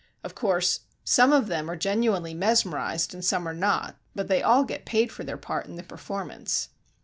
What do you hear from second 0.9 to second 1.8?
some of them are